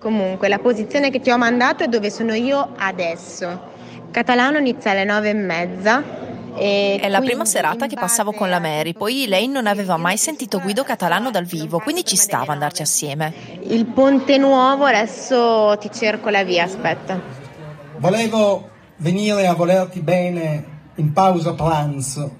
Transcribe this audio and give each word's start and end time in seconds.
Comunque, 0.00 0.46
la 0.46 0.60
posizione 0.60 1.10
che 1.10 1.18
ti 1.18 1.28
ho 1.28 1.36
mandato 1.36 1.82
è 1.82 1.88
dove 1.88 2.08
sono 2.08 2.32
io 2.32 2.74
adesso. 2.76 3.72
Catalano 4.12 4.58
inizia 4.58 4.92
alle 4.92 5.02
nove 5.02 5.30
e 5.30 5.34
mezza. 5.34 6.04
E 6.54 7.00
è 7.02 7.08
la 7.08 7.20
prima 7.20 7.44
serata 7.44 7.88
che 7.88 7.96
passavo 7.96 8.30
con 8.30 8.48
la 8.48 8.60
Mary, 8.60 8.92
poi 8.92 9.26
lei 9.26 9.48
non 9.48 9.66
aveva 9.66 9.96
mai 9.96 10.16
sentito 10.16 10.60
Guido 10.60 10.84
Catalano 10.84 11.32
dal 11.32 11.46
vivo, 11.46 11.80
quindi 11.80 12.04
ci 12.04 12.14
stava 12.14 12.52
andarci 12.52 12.82
assieme. 12.82 13.34
Il 13.62 13.86
ponte 13.86 14.38
nuovo, 14.38 14.84
adesso 14.84 15.76
ti 15.80 15.90
cerco 15.90 16.28
la 16.28 16.44
via, 16.44 16.62
aspetta. 16.62 17.20
Volevo 17.96 18.70
venire 18.98 19.48
a 19.48 19.54
volerti 19.54 19.98
bene 20.00 20.64
in 20.94 21.12
pausa 21.12 21.54
pranzo, 21.54 22.36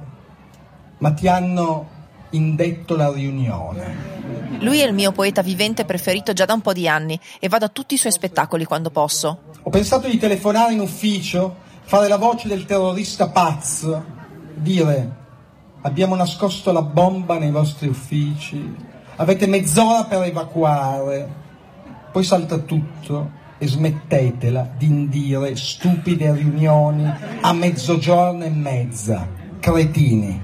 ma 0.98 1.10
ti 1.10 1.26
hanno 1.26 1.88
indetto 2.30 2.96
la 2.96 3.10
riunione. 3.10 4.16
Lui 4.60 4.80
è 4.80 4.86
il 4.86 4.94
mio 4.94 5.12
poeta 5.12 5.42
vivente 5.42 5.84
preferito 5.84 6.32
già 6.32 6.44
da 6.44 6.54
un 6.54 6.60
po' 6.60 6.72
di 6.72 6.88
anni 6.88 7.18
e 7.38 7.48
vado 7.48 7.64
a 7.64 7.68
tutti 7.68 7.94
i 7.94 7.98
suoi 7.98 8.12
spettacoli 8.12 8.64
quando 8.64 8.90
posso. 8.90 9.42
Ho 9.62 9.70
pensato 9.70 10.08
di 10.08 10.18
telefonare 10.18 10.72
in 10.72 10.80
ufficio 10.80 11.66
fare 11.82 12.08
la 12.08 12.16
voce 12.16 12.48
del 12.48 12.66
terrorista 12.66 13.28
pazzo, 13.28 14.04
dire 14.54 15.16
abbiamo 15.82 16.14
nascosto 16.14 16.72
la 16.72 16.82
bomba 16.82 17.38
nei 17.38 17.50
vostri 17.50 17.88
uffici, 17.88 18.74
avete 19.16 19.46
mezz'ora 19.46 20.04
per 20.04 20.22
evacuare, 20.22 21.28
poi 22.12 22.24
salta 22.24 22.58
tutto 22.58 23.30
e 23.58 23.66
smettetela 23.66 24.70
di 24.76 24.86
indire 24.86 25.56
stupide 25.56 26.32
riunioni 26.32 27.10
a 27.40 27.52
mezzogiorno 27.52 28.44
e 28.44 28.50
mezza, 28.50 29.26
cretini. 29.58 30.42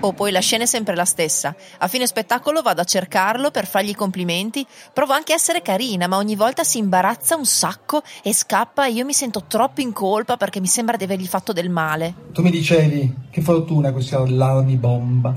O 0.00 0.12
poi 0.12 0.30
la 0.30 0.40
scena 0.40 0.62
è 0.62 0.66
sempre 0.66 0.94
la 0.94 1.04
stessa. 1.04 1.54
A 1.78 1.88
fine 1.88 2.06
spettacolo 2.06 2.62
vado 2.62 2.80
a 2.80 2.84
cercarlo 2.84 3.50
per 3.50 3.66
fargli 3.66 3.90
i 3.90 3.94
complimenti. 3.94 4.64
Provo 4.92 5.12
anche 5.12 5.32
a 5.32 5.34
essere 5.34 5.60
carina, 5.60 6.06
ma 6.06 6.16
ogni 6.16 6.36
volta 6.36 6.62
si 6.62 6.78
imbarazza 6.78 7.34
un 7.34 7.44
sacco 7.44 8.02
e 8.22 8.32
scappa 8.32 8.86
e 8.86 8.92
io 8.92 9.04
mi 9.04 9.12
sento 9.12 9.44
troppo 9.48 9.80
in 9.80 9.92
colpa 9.92 10.36
perché 10.36 10.60
mi 10.60 10.68
sembra 10.68 10.96
di 10.96 11.02
avergli 11.02 11.26
fatto 11.26 11.52
del 11.52 11.68
male. 11.68 12.14
Tu 12.32 12.42
mi 12.42 12.50
dicevi, 12.50 13.12
che 13.30 13.40
fortuna 13.40 13.92
questi 13.92 14.14
allarmi 14.14 14.76
bomba. 14.76 15.36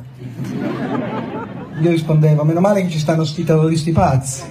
Io 1.81 1.89
rispondevo, 1.89 2.43
meno 2.43 2.59
male 2.59 2.83
che 2.83 2.89
ci 2.89 2.99
stanno 2.99 3.23
sti 3.23 3.43
terroristi 3.43 3.91
pazzi. 3.91 4.43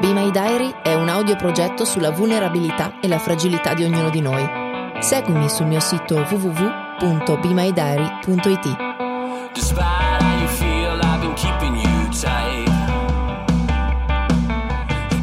Be 0.00 0.12
My 0.12 0.30
Diary 0.30 0.70
è 0.82 0.92
un 0.94 1.08
audioprogetto 1.08 1.86
sulla 1.86 2.10
vulnerabilità 2.10 3.00
e 3.00 3.08
la 3.08 3.18
fragilità 3.18 3.72
di 3.72 3.84
ognuno 3.84 4.10
di 4.10 4.20
noi. 4.20 4.60
Seguimi 5.00 5.48
sul 5.48 5.66
mio 5.66 5.80
sito 5.80 6.16
www 6.16 6.81
www.bemydiary.it 7.00 8.90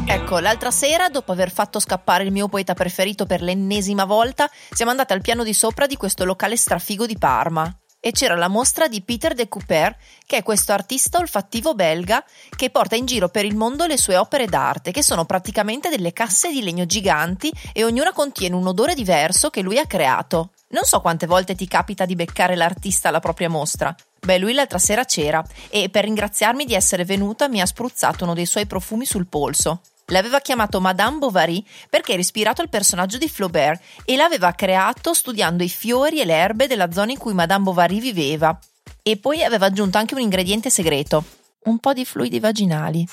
Ecco, 0.06 0.38
l'altra 0.40 0.70
sera, 0.70 1.08
dopo 1.08 1.32
aver 1.32 1.50
fatto 1.50 1.78
scappare 1.78 2.24
il 2.24 2.32
mio 2.32 2.48
poeta 2.48 2.74
preferito 2.74 3.26
per 3.26 3.42
l'ennesima 3.42 4.04
volta, 4.04 4.50
siamo 4.70 4.90
andati 4.90 5.12
al 5.12 5.20
piano 5.20 5.44
di 5.44 5.54
sopra 5.54 5.86
di 5.86 5.96
questo 5.96 6.24
locale 6.24 6.56
strafigo 6.56 7.06
di 7.06 7.16
Parma. 7.16 7.72
E 8.02 8.12
c'era 8.12 8.34
la 8.34 8.48
mostra 8.48 8.88
di 8.88 9.02
Peter 9.02 9.34
de 9.34 9.48
Couper, 9.48 9.94
che 10.26 10.38
è 10.38 10.42
questo 10.42 10.72
artista 10.72 11.18
olfattivo 11.18 11.74
belga 11.74 12.24
che 12.56 12.70
porta 12.70 12.96
in 12.96 13.04
giro 13.04 13.28
per 13.28 13.44
il 13.44 13.56
mondo 13.56 13.86
le 13.86 13.98
sue 13.98 14.16
opere 14.16 14.46
d'arte, 14.46 14.90
che 14.90 15.02
sono 15.02 15.26
praticamente 15.26 15.90
delle 15.90 16.12
casse 16.12 16.50
di 16.50 16.62
legno 16.62 16.86
giganti 16.86 17.52
e 17.72 17.84
ognuna 17.84 18.12
contiene 18.12 18.56
un 18.56 18.66
odore 18.66 18.94
diverso 18.94 19.50
che 19.50 19.60
lui 19.60 19.78
ha 19.78 19.86
creato. 19.86 20.52
Non 20.72 20.84
so 20.84 21.00
quante 21.00 21.26
volte 21.26 21.56
ti 21.56 21.66
capita 21.66 22.04
di 22.04 22.14
beccare 22.14 22.54
l'artista 22.54 23.08
alla 23.08 23.18
propria 23.18 23.48
mostra. 23.48 23.94
Beh, 24.20 24.38
lui 24.38 24.52
l'altra 24.52 24.78
sera 24.78 25.04
c'era 25.04 25.44
e 25.68 25.88
per 25.88 26.04
ringraziarmi 26.04 26.64
di 26.64 26.74
essere 26.74 27.04
venuta 27.04 27.48
mi 27.48 27.60
ha 27.60 27.66
spruzzato 27.66 28.22
uno 28.22 28.34
dei 28.34 28.46
suoi 28.46 28.66
profumi 28.66 29.04
sul 29.04 29.26
polso. 29.26 29.80
L'aveva 30.06 30.40
chiamato 30.40 30.80
Madame 30.80 31.18
Bovary 31.18 31.64
perché 31.88 32.12
era 32.12 32.20
ispirato 32.20 32.62
al 32.62 32.68
personaggio 32.68 33.18
di 33.18 33.28
Flaubert 33.28 33.82
e 34.04 34.14
l'aveva 34.16 34.52
creato 34.52 35.12
studiando 35.12 35.64
i 35.64 35.68
fiori 35.68 36.20
e 36.20 36.24
le 36.24 36.34
erbe 36.34 36.68
della 36.68 36.92
zona 36.92 37.12
in 37.12 37.18
cui 37.18 37.34
Madame 37.34 37.64
Bovary 37.64 38.00
viveva. 38.00 38.56
E 39.02 39.16
poi 39.16 39.42
aveva 39.42 39.66
aggiunto 39.66 39.98
anche 39.98 40.14
un 40.14 40.20
ingrediente 40.20 40.70
segreto, 40.70 41.24
un 41.64 41.78
po' 41.78 41.92
di 41.92 42.04
fluidi 42.04 42.38
vaginali. 42.38 43.06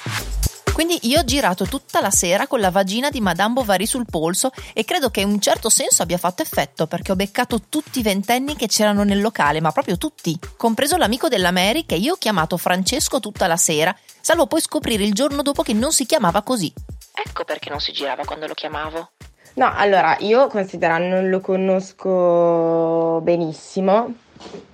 Quindi 0.77 0.99
io 1.07 1.21
ho 1.21 1.23
girato 1.23 1.65
tutta 1.65 2.01
la 2.01 2.11
sera 2.11 2.45
con 2.45 2.59
la 2.59 2.69
vagina 2.69 3.09
di 3.09 3.19
Madame 3.19 3.53
Bovary 3.53 3.87
sul 3.87 4.05
polso 4.07 4.51
e 4.73 4.85
credo 4.85 5.09
che 5.09 5.21
in 5.21 5.29
un 5.29 5.39
certo 5.39 5.69
senso 5.69 6.03
abbia 6.03 6.19
fatto 6.19 6.43
effetto 6.43 6.85
perché 6.85 7.11
ho 7.11 7.15
beccato 7.15 7.61
tutti 7.67 7.97
i 7.97 8.03
ventenni 8.03 8.55
che 8.55 8.67
c'erano 8.67 9.01
nel 9.01 9.19
locale, 9.19 9.59
ma 9.59 9.71
proprio 9.71 9.97
tutti, 9.97 10.37
compreso 10.55 10.95
l'amico 10.95 11.29
della 11.29 11.49
Mary 11.49 11.83
che 11.87 11.95
io 11.95 12.13
ho 12.13 12.17
chiamato 12.17 12.57
Francesco 12.57 13.19
tutta 13.19 13.47
la 13.47 13.57
sera, 13.57 13.97
salvo 14.21 14.45
poi 14.45 14.61
scoprire 14.61 15.03
il 15.03 15.15
giorno 15.15 15.41
dopo 15.41 15.63
che 15.63 15.73
non 15.73 15.91
si 15.91 16.05
chiamava 16.05 16.43
così. 16.43 16.71
Ecco 17.11 17.43
perché 17.43 17.71
non 17.71 17.79
si 17.79 17.91
girava 17.91 18.23
quando 18.23 18.45
lo 18.45 18.53
chiamavo. 18.53 19.09
No, 19.55 19.71
allora, 19.73 20.15
io 20.19 20.45
considerando 20.45 21.15
non 21.15 21.31
lo 21.31 21.39
conosco 21.39 23.19
benissimo, 23.23 24.13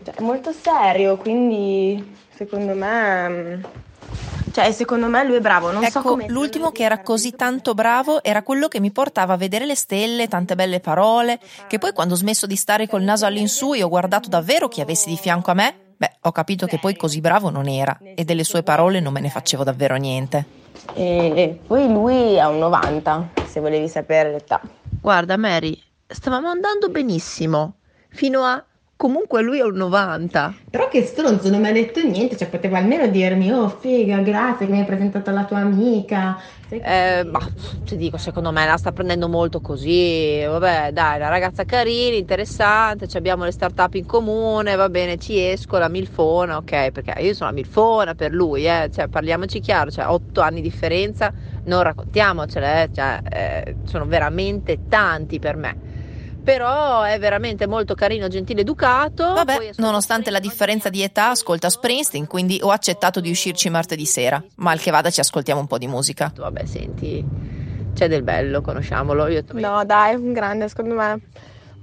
cioè, 0.03 0.16
è 0.16 0.22
molto 0.22 0.52
serio, 0.52 1.16
quindi 1.16 2.13
secondo 2.36 2.74
me 2.74 3.30
mm, 3.30 3.63
cioè, 4.53 4.72
secondo 4.72 5.08
me 5.08 5.25
lui 5.25 5.38
è 5.38 5.41
bravo. 5.41 5.72
Non 5.72 5.84
ecco, 5.84 6.02
so 6.02 6.02
come 6.02 6.28
l'ultimo 6.28 6.72
che 6.72 6.84
era 6.84 7.02
così 7.02 7.31
tanto 7.31 7.74
bravo 7.74 8.24
era 8.24 8.44
quello 8.44 8.68
che 8.68 8.80
mi 8.80 8.91
portava 8.91 9.34
a 9.34 9.38
vedere 9.38 9.66
le 9.66 9.74
stelle, 9.74 10.28
tante 10.28 10.53
belle 10.53 10.80
parole, 10.80 11.40
che 11.68 11.80
poi 11.80 11.91
quando 11.91 12.14
ho 12.14 12.18
smesso 12.18 12.46
di 12.46 12.56
stare 12.56 12.88
col 12.88 13.02
naso 13.02 13.25
all'insù 13.25 13.74
e 13.74 13.81
ho 13.81 13.90
guardato 13.90 14.30
davvero 14.30 14.68
chi 14.68 14.80
avessi 14.80 15.09
di 15.09 15.18
fianco 15.18 15.50
a 15.50 15.56
me, 15.56 15.75
beh, 15.97 16.18
ho 16.22 16.31
capito 16.31 16.68
che 16.68 16.78
poi 16.78 16.96
così 16.96 17.19
bravo 17.19 17.50
non 17.50 17.68
era 17.68 17.97
e 18.13 18.24
delle 18.24 18.44
sue 18.44 18.62
parole 18.62 19.00
non 19.00 19.12
me 19.12 19.22
ne 19.22 19.30
facevo 19.30 19.63
davvero 19.63 19.96
niente. 19.96 20.46
E 20.94 21.59
poi 21.66 21.92
lui 21.92 22.40
ha 22.40 22.47
un 22.47 22.59
90, 22.59 23.30
se 23.47 23.59
volevi 23.59 23.88
sapere 23.88 24.31
l'età. 24.31 24.62
Guarda 25.02 25.36
Mary, 25.36 25.81
stavamo 26.06 26.47
andando 26.47 26.90
benissimo, 26.90 27.78
fino 28.09 28.44
a 28.44 28.63
comunque 29.03 29.41
lui 29.41 29.59
è 29.59 29.64
un 29.64 29.75
90. 29.75 30.56
Però 30.69 30.88
che 30.88 31.03
stronzo, 31.03 31.50
non 31.50 31.59
mi 31.59 31.68
ha 31.68 31.74
detto 31.74 32.02
niente, 32.02 32.38
cioè 32.38 32.47
poteva 32.47 32.78
almeno 32.78 33.06
dirmi, 33.08 33.52
oh 33.52 33.68
figa, 33.68 34.19
grazie 34.19 34.66
che 34.66 34.72
mi 34.72 34.80
hai 34.80 34.86
presentato 34.86 35.30
la 35.31 35.44
tua 35.44 35.58
amica. 35.58 36.41
Eh, 36.69 37.25
ma 37.25 37.40
ti 37.84 37.97
dico, 37.97 38.16
secondo 38.16 38.53
me 38.53 38.66
la 38.66 38.78
sta 38.78 38.94
prendendo 38.94 39.28
molto 39.28 39.59
così, 39.59 40.42
vabbè 40.47 40.92
dai, 40.94 41.19
la 41.19 41.28
ragazza 41.28 41.66
carina, 41.66 42.16
interessante, 42.16 43.06
abbiamo 43.18 43.44
le 43.44 43.52
start-up 43.52 43.94
in 43.96 44.06
comune, 44.06 44.75
va 44.75 44.88
bene, 44.88 45.18
ci 45.18 45.38
esco, 45.38 45.78
la 45.78 45.90
milfona, 45.90 46.56
ok, 46.56 46.92
perché 46.92 47.22
io 47.22 47.34
sono 47.34 47.50
la 47.50 47.56
milfona 47.58 48.16
per 48.16 48.31
lui, 48.31 48.66
eh, 48.66 48.90
cioè 48.90 49.09
parliamoci 49.09 49.59
chiaro, 49.59 49.92
cioè 49.92 50.08
8 50.08 50.40
anni 50.40 50.62
di 50.62 50.69
differenza, 50.69 51.31
non 51.63 51.84
raccontiamocele, 51.84 52.84
eh, 52.84 52.90
cioè, 52.92 53.19
eh, 53.30 53.78
sono 53.84 54.06
veramente 54.06 54.84
tanti 54.88 55.40
per 55.40 55.58
me 55.58 55.78
però 56.44 57.04
è 57.04 57.18
veramente 57.20 57.68
molto 57.68 57.96
carino, 57.96 58.28
gentile, 58.28 58.62
educato. 58.62 59.34
Vabbè, 59.34 59.72
nonostante 59.78 60.30
la 60.30 60.40
differenza 60.40 60.90
di 60.90 61.02
età, 61.02 61.30
ascolta 61.30 61.70
Springsteen, 61.70 62.28
quindi 62.28 62.59
ho 62.62 62.70
accettato 62.70 63.20
di 63.22 63.30
uscirci 63.30 63.70
martedì 63.70 64.06
sera. 64.06 64.44
Mal 64.56 64.80
che 64.80 64.92
vada, 64.92 65.09
ci 65.09 65.22
ascoltiamo 65.22 65.62
un 65.62 65.68
po' 65.68 65.78
di 65.78 65.88
musica. 65.88 66.31
Vabbè, 66.36 66.66
senti, 66.66 67.26
c'è 67.94 68.08
del 68.08 68.24
bello, 68.24 68.62
conosciamolo. 68.62 69.28
Io 69.28 69.44
no, 69.54 69.86
dai, 69.86 70.16
un 70.16 70.34
grande, 70.34 70.68
secondo 70.68 70.96
me. 70.96 71.22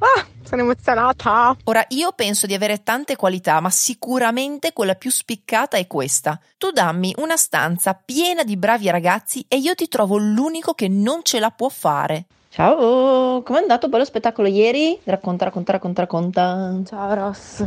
Ah, 0.02 0.26
sono 0.42 0.62
emozionata. 0.62 1.54
Ora, 1.64 1.84
io 1.88 2.12
penso 2.12 2.46
di 2.46 2.54
avere 2.54 2.82
tante 2.82 3.16
qualità, 3.16 3.60
ma 3.60 3.70
sicuramente 3.70 4.72
quella 4.72 4.94
più 4.94 5.10
spiccata 5.10 5.76
è 5.76 5.86
questa. 5.86 6.40
Tu 6.56 6.70
dammi 6.70 7.14
una 7.18 7.36
stanza 7.36 7.94
piena 7.94 8.42
di 8.42 8.56
bravi 8.56 8.90
ragazzi 8.90 9.44
e 9.46 9.56
io 9.56 9.74
ti 9.74 9.88
trovo 9.88 10.16
l'unico 10.16 10.72
che 10.72 10.88
non 10.88 11.20
ce 11.22 11.38
la 11.38 11.50
può 11.50 11.68
fare. 11.68 12.26
Ciao, 12.52 13.42
com'è 13.42 13.60
andato 13.60 13.88
poi 13.88 14.00
lo 14.00 14.04
spettacolo 14.04 14.48
ieri? 14.48 14.98
Racconta, 15.04 15.44
racconta, 15.44 15.70
racconta, 15.70 16.00
racconta. 16.00 16.80
Ciao 16.84 17.14
Ross. 17.14 17.64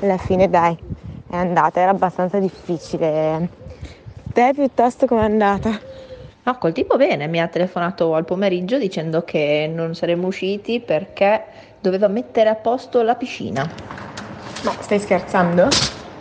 Alla 0.00 0.16
fine 0.16 0.50
dai, 0.50 0.76
è 1.30 1.36
andata, 1.36 1.78
era 1.78 1.92
abbastanza 1.92 2.40
difficile. 2.40 3.48
Te 4.32 4.50
piuttosto 4.52 5.06
com'è 5.06 5.22
andata? 5.22 5.78
No, 6.42 6.58
col 6.58 6.72
tipo 6.72 6.96
bene, 6.96 7.28
mi 7.28 7.40
ha 7.40 7.46
telefonato 7.46 8.16
al 8.16 8.24
pomeriggio 8.24 8.78
dicendo 8.78 9.22
che 9.22 9.70
non 9.72 9.94
saremmo 9.94 10.26
usciti 10.26 10.80
perché 10.80 11.44
doveva 11.78 12.08
mettere 12.08 12.48
a 12.48 12.56
posto 12.56 13.00
la 13.02 13.14
piscina. 13.14 13.64
Ma 14.64 14.74
stai 14.80 14.98
scherzando? 14.98 15.68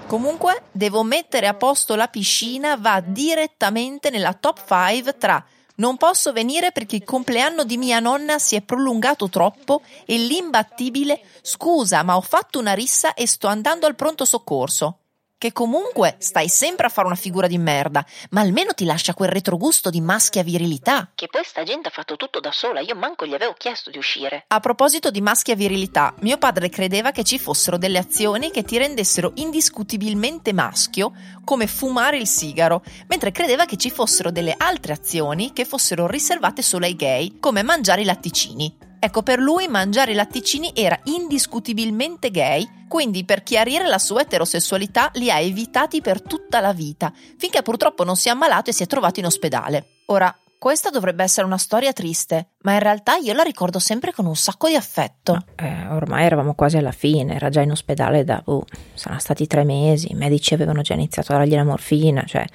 Comunque, 0.05 0.61
devo 0.71 1.01
mettere 1.01 1.47
a 1.47 1.55
posto 1.55 1.95
la 1.95 2.07
piscina 2.07 2.77
va 2.77 3.01
direttamente 3.03 4.11
nella 4.11 4.37
top 4.39 4.59
5 4.63 5.17
tra 5.17 5.43
non 5.75 5.97
posso 5.97 6.31
venire 6.31 6.71
perché 6.71 6.97
il 6.97 7.03
compleanno 7.03 7.63
di 7.63 7.77
mia 7.77 7.99
nonna 7.99 8.39
si 8.39 8.55
è 8.55 8.61
prolungato 8.61 9.29
troppo 9.29 9.81
e 10.05 10.17
l'imbattibile 10.17 11.21
scusa, 11.41 12.03
ma 12.03 12.15
ho 12.15 12.21
fatto 12.21 12.59
una 12.59 12.73
rissa 12.73 13.13
e 13.13 13.27
sto 13.27 13.47
andando 13.47 13.85
al 13.85 13.95
pronto 13.95 14.25
soccorso. 14.25 14.97
Che 15.41 15.53
comunque 15.53 16.17
stai 16.19 16.47
sempre 16.47 16.85
a 16.85 16.89
fare 16.89 17.07
una 17.07 17.15
figura 17.15 17.47
di 17.47 17.57
merda, 17.57 18.05
ma 18.29 18.41
almeno 18.41 18.75
ti 18.75 18.85
lascia 18.85 19.15
quel 19.15 19.31
retrogusto 19.31 19.89
di 19.89 19.99
maschia 19.99 20.43
virilità. 20.43 21.09
Che 21.15 21.29
poi 21.31 21.43
sta 21.43 21.63
gente 21.63 21.87
ha 21.87 21.91
fatto 21.91 22.15
tutto 22.15 22.39
da 22.39 22.51
sola, 22.51 22.79
io 22.79 22.93
manco 22.93 23.25
gli 23.25 23.33
avevo 23.33 23.55
chiesto 23.57 23.89
di 23.89 23.97
uscire. 23.97 24.43
A 24.49 24.59
proposito 24.59 25.09
di 25.09 25.19
maschia 25.19 25.55
virilità, 25.55 26.13
mio 26.19 26.37
padre 26.37 26.69
credeva 26.69 27.09
che 27.09 27.23
ci 27.23 27.39
fossero 27.39 27.79
delle 27.79 27.97
azioni 27.97 28.51
che 28.51 28.61
ti 28.61 28.77
rendessero 28.77 29.31
indiscutibilmente 29.33 30.53
maschio, 30.53 31.11
come 31.43 31.65
fumare 31.65 32.17
il 32.17 32.27
sigaro, 32.27 32.83
mentre 33.07 33.31
credeva 33.31 33.65
che 33.65 33.77
ci 33.77 33.89
fossero 33.89 34.29
delle 34.29 34.53
altre 34.55 34.93
azioni 34.93 35.53
che 35.53 35.65
fossero 35.65 36.05
riservate 36.05 36.61
solo 36.61 36.85
ai 36.85 36.95
gay, 36.95 37.39
come 37.39 37.63
mangiare 37.63 38.01
i 38.01 38.05
latticini. 38.05 38.89
Ecco, 39.03 39.23
per 39.23 39.39
lui 39.39 39.67
mangiare 39.67 40.11
i 40.11 40.13
latticini 40.13 40.73
era 40.75 40.97
indiscutibilmente 41.05 42.29
gay, 42.29 42.85
quindi 42.87 43.25
per 43.25 43.41
chiarire 43.41 43.87
la 43.87 43.97
sua 43.97 44.21
eterosessualità 44.21 45.09
li 45.15 45.31
ha 45.31 45.39
evitati 45.39 46.01
per 46.01 46.21
tutta 46.21 46.59
la 46.59 46.71
vita, 46.71 47.11
finché 47.39 47.63
purtroppo 47.63 48.03
non 48.03 48.15
si 48.15 48.27
è 48.27 48.31
ammalato 48.31 48.69
e 48.69 48.73
si 48.73 48.83
è 48.83 48.85
trovato 48.85 49.19
in 49.19 49.25
ospedale. 49.25 50.03
Ora, 50.05 50.31
questa 50.59 50.91
dovrebbe 50.91 51.23
essere 51.23 51.47
una 51.47 51.57
storia 51.57 51.93
triste, 51.93 52.49
ma 52.61 52.73
in 52.73 52.79
realtà 52.79 53.15
io 53.15 53.33
la 53.33 53.41
ricordo 53.41 53.79
sempre 53.79 54.13
con 54.13 54.27
un 54.27 54.35
sacco 54.35 54.67
di 54.67 54.75
affetto. 54.75 55.45
Eh, 55.55 55.87
ormai 55.87 56.25
eravamo 56.25 56.53
quasi 56.53 56.77
alla 56.77 56.91
fine, 56.91 57.33
era 57.33 57.49
già 57.49 57.61
in 57.61 57.71
ospedale 57.71 58.23
da, 58.23 58.39
uh, 58.45 58.63
saranno 58.93 59.19
stati 59.19 59.47
tre 59.47 59.63
mesi, 59.63 60.11
i 60.11 60.15
medici 60.15 60.53
avevano 60.53 60.83
già 60.83 60.93
iniziato 60.93 61.33
a 61.33 61.37
dargli 61.37 61.55
la 61.55 61.63
morfina, 61.63 62.23
cioè 62.27 62.45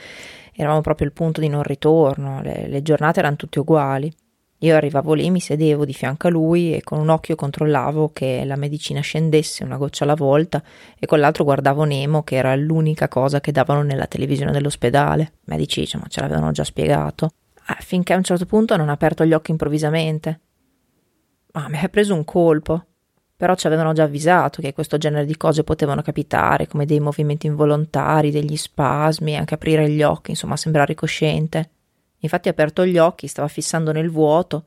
eravamo 0.53 0.81
proprio 0.81 1.09
al 1.09 1.13
punto 1.13 1.41
di 1.41 1.49
non 1.49 1.65
ritorno, 1.65 2.41
le, 2.41 2.69
le 2.69 2.83
giornate 2.83 3.19
erano 3.19 3.35
tutte 3.35 3.59
uguali. 3.59 4.15
Io 4.61 4.75
arrivavo 4.75 5.13
lì, 5.13 5.31
mi 5.31 5.41
sedevo 5.41 5.85
di 5.85 5.93
fianco 5.93 6.29
a 6.29 6.31
lui 6.31 6.75
e 6.75 6.83
con 6.83 6.99
un 6.99 7.11
occhio 7.11 7.35
controllavo 7.35 8.11
che 8.15 8.43
la 8.47 8.57
medicina 8.57 9.01
scendesse 9.01 9.65
una 9.65 9.77
goccia 9.77 10.05
alla 10.05 10.15
volta 10.15 10.63
e 10.99 11.05
con 11.05 11.21
l'altro 11.21 11.45
guardavo 11.45 11.85
Nemo 11.85 12.23
che 12.23 12.37
era 12.37 12.57
l'unica 12.57 13.07
cosa 13.07 13.41
che 13.41 13.53
davano 13.53 13.83
nella 13.83 14.07
televisione 14.07 14.53
dell'ospedale. 14.53 15.23
I 15.23 15.43
medici 15.45 15.81
insomma 15.81 16.07
ce 16.09 16.23
l'avevano 16.23 16.53
già 16.53 16.65
spiegato. 16.65 17.33
Ah, 17.67 17.77
finché 17.81 18.15
a 18.15 18.17
un 18.17 18.23
certo 18.23 18.47
punto 18.47 18.77
non 18.77 18.89
ha 18.89 18.93
aperto 18.93 19.27
gli 19.27 19.35
occhi 19.35 19.51
improvvisamente. 19.51 20.41
Ma 21.53 21.69
mi 21.69 21.79
ha 21.79 21.89
preso 21.89 22.15
un 22.15 22.25
colpo. 22.25 22.85
Però 23.37 23.55
ci 23.55 23.67
avevano 23.67 23.93
già 23.93 24.05
avvisato 24.05 24.63
che 24.63 24.73
questo 24.73 24.97
genere 24.97 25.27
di 25.27 25.37
cose 25.37 25.63
potevano 25.63 26.01
capitare, 26.01 26.67
come 26.67 26.87
dei 26.87 27.01
movimenti 27.01 27.47
involontari, 27.47 28.31
degli 28.31 28.57
spasmi, 28.57 29.37
anche 29.37 29.53
aprire 29.53 29.91
gli 29.91 30.03
occhi, 30.03 30.31
insomma 30.31 30.57
sembrare 30.57 30.95
cosciente. 30.95 31.73
Infatti 32.21 32.49
ha 32.49 32.51
aperto 32.53 32.85
gli 32.85 32.99
occhi, 32.99 33.27
stava 33.27 33.49
fissando 33.49 33.93
nel 33.93 34.11
vuoto. 34.11 34.65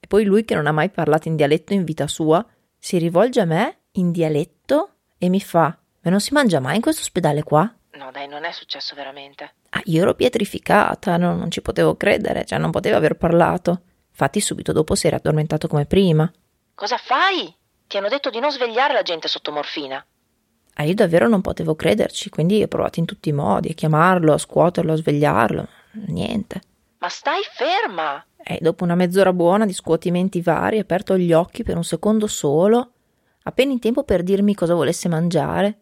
E 0.00 0.06
poi 0.06 0.24
lui, 0.24 0.44
che 0.44 0.54
non 0.54 0.66
ha 0.66 0.72
mai 0.72 0.90
parlato 0.90 1.28
in 1.28 1.36
dialetto 1.36 1.72
in 1.72 1.84
vita 1.84 2.06
sua, 2.06 2.44
si 2.78 2.98
rivolge 2.98 3.40
a 3.40 3.44
me 3.44 3.78
in 3.92 4.12
dialetto 4.12 4.90
e 5.18 5.28
mi 5.28 5.40
fa: 5.40 5.76
Ma 6.02 6.10
non 6.10 6.20
si 6.20 6.32
mangia 6.32 6.60
mai 6.60 6.76
in 6.76 6.82
questo 6.82 7.02
ospedale 7.02 7.42
qua? 7.42 7.72
No, 7.92 8.10
dai, 8.12 8.28
non 8.28 8.44
è 8.44 8.52
successo 8.52 8.94
veramente. 8.94 9.54
Ah, 9.70 9.82
io 9.84 10.02
ero 10.02 10.14
pietrificata, 10.14 11.16
no, 11.16 11.34
non 11.34 11.50
ci 11.50 11.60
potevo 11.62 11.96
credere, 11.96 12.44
cioè 12.44 12.58
non 12.58 12.70
poteva 12.70 12.96
aver 12.96 13.16
parlato. 13.16 13.82
Infatti, 14.10 14.40
subito 14.40 14.72
dopo 14.72 14.94
si 14.94 15.06
era 15.06 15.16
addormentato 15.16 15.66
come 15.68 15.86
prima. 15.86 16.30
Cosa 16.74 16.96
fai? 16.96 17.52
Ti 17.86 17.96
hanno 17.96 18.08
detto 18.08 18.30
di 18.30 18.38
non 18.38 18.52
svegliare 18.52 18.92
la 18.92 19.02
gente 19.02 19.26
sotto 19.26 19.50
morfina. 19.50 20.04
Ah, 20.74 20.84
io 20.84 20.94
davvero 20.94 21.26
non 21.26 21.40
potevo 21.40 21.74
crederci, 21.74 22.30
quindi 22.30 22.62
ho 22.62 22.68
provato 22.68 23.00
in 23.00 23.04
tutti 23.04 23.30
i 23.30 23.32
modi 23.32 23.70
a 23.70 23.74
chiamarlo, 23.74 24.32
a 24.32 24.38
scuoterlo, 24.38 24.92
a 24.92 24.96
svegliarlo. 24.96 25.68
Niente. 25.92 26.60
Ma 26.98 27.08
stai 27.08 27.42
ferma! 27.42 28.24
E 28.36 28.58
dopo 28.60 28.84
una 28.84 28.94
mezz'ora 28.94 29.32
buona 29.32 29.66
di 29.66 29.72
scuotimenti 29.72 30.40
vari, 30.40 30.78
aperto 30.78 31.16
gli 31.16 31.32
occhi 31.32 31.62
per 31.62 31.76
un 31.76 31.84
secondo 31.84 32.26
solo, 32.26 32.92
appena 33.44 33.72
in 33.72 33.78
tempo 33.78 34.04
per 34.04 34.22
dirmi 34.22 34.54
cosa 34.54 34.74
volesse 34.74 35.08
mangiare. 35.08 35.78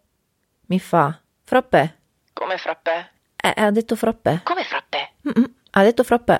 Mi 0.66 0.78
fa: 0.80 1.20
Frappè. 1.44 1.94
Come 2.32 2.56
frappè? 2.58 3.10
Eh, 3.36 3.52
ha 3.56 3.70
detto 3.70 3.96
frappè. 3.96 4.42
Come 4.42 4.64
frappè? 4.64 5.10
Mm-mm, 5.28 5.54
ha 5.70 5.82
detto 5.82 6.02
frappè. 6.02 6.38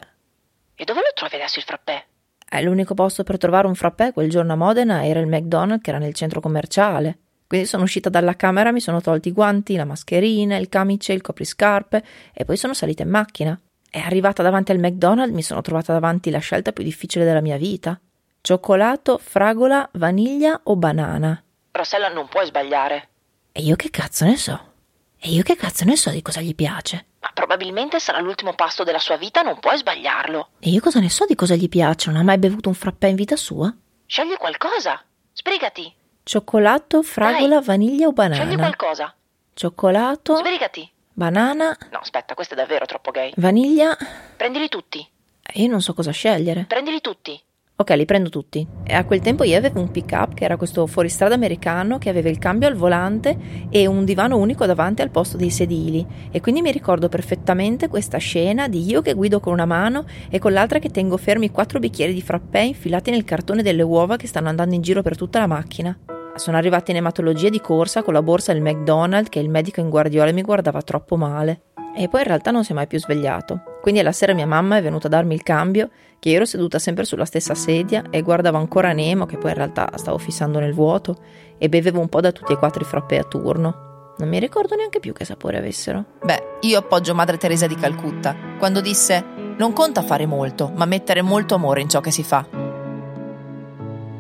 E 0.75 0.85
dove 0.85 1.01
lo 1.01 1.13
trovi 1.15 1.37
adesso 1.37 1.59
il 1.59 1.65
frappè? 1.65 2.05
Eh, 2.49 2.63
l'unico 2.63 2.95
posto 2.95 3.25
per 3.25 3.39
trovare 3.39 3.67
un 3.67 3.75
frappè 3.75 4.13
quel 4.13 4.31
giorno 4.31 4.53
a 4.53 4.57
Modena 4.57 5.05
era 5.05 5.21
il 5.21 5.27
McDonald's 5.27 5.83
che 5.83 5.91
era 5.91 5.99
nel 5.99 6.15
centro 6.15 6.41
commerciale. 6.41 7.19
Quindi 7.47 7.67
sono 7.67 7.85
uscita 7.85 8.09
dalla 8.09 8.35
camera, 8.35 8.73
mi 8.73 8.81
sono 8.81 9.01
tolti 9.01 9.29
i 9.29 9.33
guanti, 9.33 9.77
la 9.77 9.85
mascherina, 9.85 10.57
il 10.57 10.69
camice, 10.69 11.13
il 11.13 11.21
copriscarpe 11.21 12.05
e 12.33 12.45
poi 12.45 12.57
sono 12.57 12.75
salita 12.75 13.03
in 13.03 13.11
macchina. 13.11 13.59
E 13.91 14.01
arrivata 14.01 14.43
davanti 14.43 14.73
al 14.73 14.79
McDonald's 14.79 15.35
mi 15.35 15.43
sono 15.43 15.61
trovata 15.61 15.93
davanti 15.93 16.31
la 16.31 16.39
scelta 16.39 16.73
più 16.73 16.83
difficile 16.83 17.25
della 17.25 17.41
mia 17.41 17.57
vita. 17.57 17.99
Cioccolato, 18.41 19.19
fragola, 19.19 19.89
vaniglia 19.93 20.61
o 20.65 20.77
banana? 20.77 21.43
Rossella 21.73 22.09
non 22.09 22.29
puoi 22.29 22.47
sbagliare. 22.47 23.09
E 23.53 23.63
io 23.63 23.77
che 23.77 23.91
cazzo 23.91 24.25
ne 24.25 24.37
so? 24.37 24.73
E 25.19 25.31
io 25.31 25.43
che 25.43 25.57
cazzo 25.57 25.85
ne 25.85 25.97
so 25.97 26.11
di 26.11 26.23
cosa 26.23 26.41
gli 26.41 26.55
piace? 26.55 27.07
Ma 27.21 27.31
probabilmente 27.33 27.99
sarà 27.99 28.21
l'ultimo 28.21 28.55
pasto 28.55 28.85
della 28.85 28.99
sua 28.99 29.17
vita, 29.17 29.43
non 29.43 29.59
puoi 29.59 29.79
sbagliarlo. 29.79 30.51
E 30.61 30.71
io 30.71 30.81
cosa 30.81 31.01
ne 31.01 31.11
so 31.11 31.25
di 31.25 31.35
cosa 31.35 31.55
gli 31.55 31.69
piace? 31.69 32.11
Non 32.11 32.21
ha 32.21 32.25
mai 32.25 32.39
bevuto 32.39 32.69
un 32.69 32.75
frappè 32.75 33.09
in 33.09 33.17
vita 33.17 33.35
sua? 33.37 33.75
Scegli 34.05 34.37
qualcosa. 34.37 35.03
Sbrigati. 35.33 35.93
Cioccolato, 36.29 37.05
fragola, 37.05 37.59
Dai. 37.59 37.65
vaniglia 37.65 38.09
o 38.09 38.13
banana? 38.13 38.43
Scegli 38.43 38.57
qualcosa. 38.57 39.15
Cioccolato, 39.55 40.35
Sbrigati. 40.35 40.91
banana, 41.13 41.67
No, 41.93 41.99
aspetta, 42.01 42.35
questo 42.35 42.55
è 42.55 42.57
davvero 42.57 42.85
troppo 42.85 43.13
gay. 43.13 43.31
vaniglia. 43.37 43.97
Prendili 44.37 44.69
tutti. 44.69 44.99
E 45.41 45.63
io 45.63 45.69
non 45.71 45.81
so 45.81 45.95
cosa 45.95 46.11
scegliere. 46.11 46.65
Prendili 46.67 47.01
tutti. 47.01 47.41
Ok, 47.77 47.91
li 47.91 48.05
prendo 48.07 48.29
tutti. 48.29 48.67
E 48.85 48.95
a 48.95 49.05
quel 49.05 49.21
tempo 49.21 49.45
io 49.45 49.57
avevo 49.57 49.79
un 49.81 49.93
pick-up 49.93 50.35
che 50.35 50.43
era 50.45 50.57
questo 50.57 50.85
fuoristrada 50.89 51.37
americano 51.37 51.99
che 51.99 52.09
aveva 52.09 52.29
il 52.29 52.39
cambio 52.39 52.67
al 52.67 52.75
volante 52.75 53.69
e 53.71 53.87
un 53.87 54.05
divano 54.05 54.37
unico 54.37 54.67
davanti 54.67 55.03
al 55.03 55.11
posto 55.11 55.37
dei 55.37 55.51
sedili. 55.51 56.05
E 56.33 56.41
quindi 56.41 56.61
mi 56.61 56.73
ricordo 56.73 57.09
perfettamente 57.09 57.87
questa 57.87 58.19
scena 58.19 58.67
di 58.67 58.85
io 58.85 59.01
che 59.01 59.15
guido 59.15 59.39
con 59.39 59.53
una 59.53 59.65
mano 59.67 60.07
e 60.29 60.41
con 60.41 60.53
l'altra 60.53 60.81
che 60.81 60.91
tengo 60.91 61.17
fermi 61.19 61.53
quattro 61.53 61.79
bicchieri 61.79 62.13
di 62.13 62.21
frappè 62.23 62.59
infilati 62.63 63.13
nel 63.13 63.23
cartone 63.25 63.63
delle 63.63 63.83
uova 63.83 64.17
che 64.17 64.27
stanno 64.27 64.49
andando 64.49 64.75
in 64.75 64.83
giro 64.83 65.03
per 65.03 65.17
tutta 65.17 65.39
la 65.39 65.47
macchina. 65.47 65.97
Sono 66.37 66.59
arrivata 66.59 66.91
in 66.91 66.99
ematologia 66.99 67.49
di 67.49 67.61
corsa 67.61 68.03
con 68.03 68.13
la 68.13 68.23
borsa 68.23 68.53
del 68.53 68.61
McDonald's 68.61 69.31
che 69.31 69.39
il 69.39 69.49
medico 69.49 69.81
in 69.81 69.89
guardiola 69.89 70.33
mi 70.33 70.43
guardava 70.43 70.83
troppo 70.83 71.17
male. 71.17 71.63
E 71.97 72.09
poi 72.09 72.21
in 72.21 72.27
realtà 72.27 72.51
non 72.51 72.63
si 72.63 72.73
è 72.73 72.75
mai 72.75 72.87
più 72.87 72.99
svegliato. 72.99 73.79
Quindi 73.81 74.01
alla 74.01 74.13
sera 74.13 74.35
mia 74.35 74.47
mamma 74.47 74.77
è 74.77 74.83
venuta 74.83 75.07
a 75.07 75.11
darmi 75.11 75.33
il 75.33 75.43
cambio, 75.43 75.89
che 76.19 76.29
io 76.29 76.37
ero 76.37 76.45
seduta 76.45 76.79
sempre 76.79 77.05
sulla 77.05 77.25
stessa 77.25 77.55
sedia 77.55 78.05
e 78.11 78.21
guardavo 78.21 78.59
ancora 78.59 78.93
Nemo, 78.93 79.25
che 79.25 79.39
poi 79.39 79.51
in 79.51 79.57
realtà 79.57 79.89
stavo 79.95 80.19
fissando 80.19 80.59
nel 80.59 80.75
vuoto, 80.75 81.17
e 81.57 81.71
bevevo 81.71 82.01
un 82.01 82.09
po' 82.11 82.21
da 82.21 82.33
tutti 82.33 82.53
e 82.53 82.59
quattro 82.59 82.83
i 82.83 82.87
frappè 82.87 83.17
a 83.17 83.25
turno. 83.25 84.13
Non 84.19 84.29
mi 84.29 84.39
ricordo 84.39 84.75
neanche 84.75 85.01
più 85.01 85.15
che 85.15 85.25
sapore 85.25 85.57
avessero. 85.57 86.05
Beh, 86.23 86.59
io 86.61 86.79
appoggio 86.79 87.15
Madre 87.15 87.39
Teresa 87.39 87.67
di 87.67 87.77
Calcutta, 87.77 88.37
quando 88.59 88.83
disse: 88.83 89.25
Non 89.57 89.73
conta 89.73 90.03
fare 90.03 90.27
molto, 90.27 90.71
ma 90.75 90.85
mettere 90.85 91.23
molto 91.23 91.55
amore 91.55 91.81
in 91.81 91.89
ciò 91.89 92.01
che 92.01 92.11
si 92.11 92.23
fa. 92.23 92.47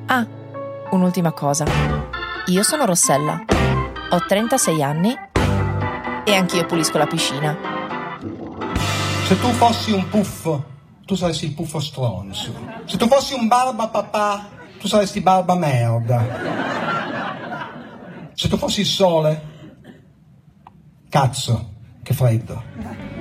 Ah, 0.07 0.27
un'ultima 0.91 1.33
cosa. 1.33 1.96
Io 2.49 2.63
sono 2.63 2.85
Rossella, 2.85 3.43
ho 4.11 4.25
36 4.25 4.81
anni 4.81 5.13
e 6.25 6.33
anch'io 6.33 6.65
pulisco 6.65 6.97
la 6.97 7.09
piscina. 7.09 7.57
Se 9.27 9.37
tu 9.41 9.49
fossi 9.49 9.91
un 9.91 10.09
puffo, 10.09 10.65
tu 11.05 11.17
saresti 11.17 11.47
il 11.47 11.55
puffo 11.55 11.81
stronzo. 11.81 12.53
Se 12.85 12.97
tu 12.97 13.09
fossi 13.09 13.35
un 13.35 13.49
barba 13.49 13.89
papà, 13.89 14.49
tu 14.79 14.87
saresti 14.87 15.21
barba 15.23 15.57
merda. 15.57 16.25
Se 18.35 18.47
tu 18.47 18.57
fossi 18.57 18.83
il 18.83 18.87
sole, 18.87 19.43
cazzo, 21.09 21.73
che 22.05 22.15
freddo. 22.15 23.16